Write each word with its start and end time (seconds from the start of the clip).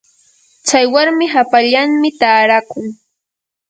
tsay 0.65 0.85
warmi 0.93 1.25
hapallanmi 1.35 2.09
taarakun. 2.19 2.85